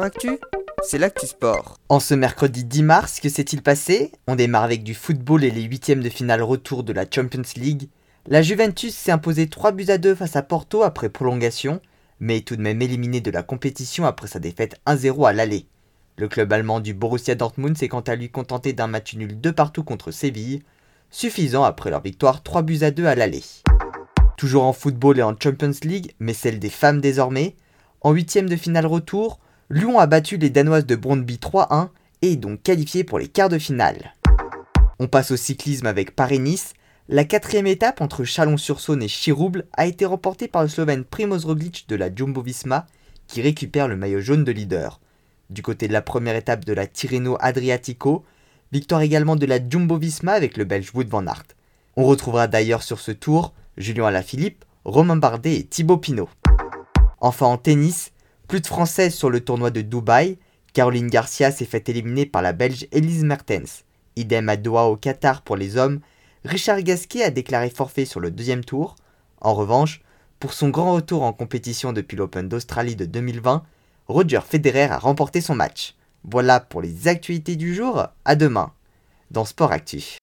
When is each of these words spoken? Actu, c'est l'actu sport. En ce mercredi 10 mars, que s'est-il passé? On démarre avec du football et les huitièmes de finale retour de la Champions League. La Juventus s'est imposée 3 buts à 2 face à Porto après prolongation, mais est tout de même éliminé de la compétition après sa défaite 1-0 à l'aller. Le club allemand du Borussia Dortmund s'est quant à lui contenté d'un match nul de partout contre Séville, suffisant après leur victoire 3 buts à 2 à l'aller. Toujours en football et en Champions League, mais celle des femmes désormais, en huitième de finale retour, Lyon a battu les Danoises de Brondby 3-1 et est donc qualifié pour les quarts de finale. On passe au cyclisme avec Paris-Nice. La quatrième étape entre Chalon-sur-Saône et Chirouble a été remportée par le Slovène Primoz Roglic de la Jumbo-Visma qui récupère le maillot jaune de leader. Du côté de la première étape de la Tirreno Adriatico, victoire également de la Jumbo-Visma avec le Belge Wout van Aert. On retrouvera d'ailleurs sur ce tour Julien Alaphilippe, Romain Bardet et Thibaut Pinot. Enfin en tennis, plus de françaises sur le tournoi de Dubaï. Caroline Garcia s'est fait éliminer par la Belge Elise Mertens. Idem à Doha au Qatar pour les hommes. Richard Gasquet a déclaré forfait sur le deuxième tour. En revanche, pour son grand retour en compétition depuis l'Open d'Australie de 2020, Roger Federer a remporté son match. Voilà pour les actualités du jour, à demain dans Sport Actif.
Actu, 0.00 0.38
c'est 0.82 0.96
l'actu 0.96 1.26
sport. 1.26 1.78
En 1.90 2.00
ce 2.00 2.14
mercredi 2.14 2.64
10 2.64 2.82
mars, 2.82 3.20
que 3.20 3.28
s'est-il 3.28 3.60
passé? 3.60 4.10
On 4.26 4.36
démarre 4.36 4.62
avec 4.62 4.82
du 4.82 4.94
football 4.94 5.44
et 5.44 5.50
les 5.50 5.62
huitièmes 5.62 6.02
de 6.02 6.08
finale 6.08 6.42
retour 6.42 6.82
de 6.82 6.94
la 6.94 7.04
Champions 7.04 7.42
League. 7.56 7.90
La 8.26 8.40
Juventus 8.40 8.94
s'est 8.94 9.12
imposée 9.12 9.48
3 9.48 9.72
buts 9.72 9.90
à 9.90 9.98
2 9.98 10.14
face 10.14 10.36
à 10.36 10.42
Porto 10.42 10.82
après 10.82 11.10
prolongation, 11.10 11.82
mais 12.20 12.38
est 12.38 12.46
tout 12.46 12.56
de 12.56 12.62
même 12.62 12.80
éliminé 12.80 13.20
de 13.20 13.30
la 13.30 13.42
compétition 13.42 14.06
après 14.06 14.28
sa 14.28 14.38
défaite 14.38 14.80
1-0 14.86 15.28
à 15.28 15.34
l'aller. 15.34 15.66
Le 16.16 16.28
club 16.28 16.52
allemand 16.54 16.80
du 16.80 16.94
Borussia 16.94 17.34
Dortmund 17.34 17.76
s'est 17.76 17.88
quant 17.88 18.00
à 18.00 18.14
lui 18.14 18.30
contenté 18.30 18.72
d'un 18.72 18.86
match 18.86 19.14
nul 19.14 19.38
de 19.38 19.50
partout 19.50 19.84
contre 19.84 20.10
Séville, 20.10 20.62
suffisant 21.10 21.64
après 21.64 21.90
leur 21.90 22.00
victoire 22.00 22.42
3 22.42 22.62
buts 22.62 22.82
à 22.82 22.90
2 22.90 23.04
à 23.04 23.14
l'aller. 23.14 23.44
Toujours 24.38 24.64
en 24.64 24.72
football 24.72 25.18
et 25.18 25.22
en 25.22 25.34
Champions 25.38 25.72
League, 25.82 26.14
mais 26.18 26.32
celle 26.32 26.58
des 26.58 26.70
femmes 26.70 27.02
désormais, 27.02 27.56
en 28.00 28.12
huitième 28.12 28.48
de 28.48 28.56
finale 28.56 28.86
retour, 28.86 29.38
Lyon 29.74 29.98
a 29.98 30.06
battu 30.06 30.36
les 30.36 30.50
Danoises 30.50 30.84
de 30.84 30.96
Brondby 30.96 31.36
3-1 31.36 31.88
et 32.20 32.32
est 32.32 32.36
donc 32.36 32.62
qualifié 32.62 33.04
pour 33.04 33.18
les 33.18 33.28
quarts 33.28 33.48
de 33.48 33.58
finale. 33.58 34.12
On 34.98 35.06
passe 35.06 35.30
au 35.30 35.36
cyclisme 35.38 35.86
avec 35.86 36.14
Paris-Nice. 36.14 36.74
La 37.08 37.24
quatrième 37.24 37.66
étape 37.66 38.02
entre 38.02 38.22
Chalon-sur-Saône 38.22 39.02
et 39.02 39.08
Chirouble 39.08 39.64
a 39.72 39.86
été 39.86 40.04
remportée 40.04 40.46
par 40.46 40.60
le 40.60 40.68
Slovène 40.68 41.04
Primoz 41.04 41.46
Roglic 41.46 41.86
de 41.88 41.96
la 41.96 42.14
Jumbo-Visma 42.14 42.86
qui 43.26 43.40
récupère 43.40 43.88
le 43.88 43.96
maillot 43.96 44.20
jaune 44.20 44.44
de 44.44 44.52
leader. 44.52 45.00
Du 45.48 45.62
côté 45.62 45.88
de 45.88 45.94
la 45.94 46.02
première 46.02 46.36
étape 46.36 46.66
de 46.66 46.74
la 46.74 46.86
Tirreno 46.86 47.38
Adriatico, 47.40 48.26
victoire 48.72 49.00
également 49.00 49.36
de 49.36 49.46
la 49.46 49.56
Jumbo-Visma 49.56 50.32
avec 50.32 50.58
le 50.58 50.64
Belge 50.64 50.90
Wout 50.92 51.08
van 51.08 51.26
Aert. 51.26 51.46
On 51.96 52.04
retrouvera 52.04 52.46
d'ailleurs 52.46 52.82
sur 52.82 53.00
ce 53.00 53.10
tour 53.10 53.54
Julien 53.78 54.04
Alaphilippe, 54.04 54.66
Romain 54.84 55.16
Bardet 55.16 55.54
et 55.54 55.64
Thibaut 55.64 55.96
Pinot. 55.96 56.28
Enfin 57.22 57.46
en 57.46 57.56
tennis, 57.56 58.11
plus 58.52 58.60
de 58.60 58.66
françaises 58.66 59.14
sur 59.14 59.30
le 59.30 59.40
tournoi 59.40 59.70
de 59.70 59.80
Dubaï. 59.80 60.36
Caroline 60.74 61.08
Garcia 61.08 61.50
s'est 61.50 61.64
fait 61.64 61.88
éliminer 61.88 62.26
par 62.26 62.42
la 62.42 62.52
Belge 62.52 62.86
Elise 62.92 63.24
Mertens. 63.24 63.84
Idem 64.16 64.50
à 64.50 64.58
Doha 64.58 64.88
au 64.88 64.96
Qatar 64.98 65.40
pour 65.40 65.56
les 65.56 65.78
hommes. 65.78 66.00
Richard 66.44 66.82
Gasquet 66.82 67.22
a 67.22 67.30
déclaré 67.30 67.70
forfait 67.70 68.04
sur 68.04 68.20
le 68.20 68.30
deuxième 68.30 68.62
tour. 68.62 68.96
En 69.40 69.54
revanche, 69.54 70.02
pour 70.38 70.52
son 70.52 70.68
grand 70.68 70.92
retour 70.92 71.22
en 71.22 71.32
compétition 71.32 71.94
depuis 71.94 72.18
l'Open 72.18 72.46
d'Australie 72.46 72.94
de 72.94 73.06
2020, 73.06 73.62
Roger 74.08 74.40
Federer 74.46 74.90
a 74.90 74.98
remporté 74.98 75.40
son 75.40 75.54
match. 75.54 75.94
Voilà 76.22 76.60
pour 76.60 76.82
les 76.82 77.08
actualités 77.08 77.56
du 77.56 77.74
jour, 77.74 78.06
à 78.26 78.36
demain 78.36 78.74
dans 79.30 79.46
Sport 79.46 79.72
Actif. 79.72 80.20